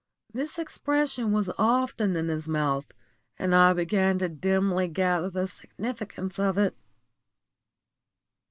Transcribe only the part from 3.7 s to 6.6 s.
began to dimly gather the significance of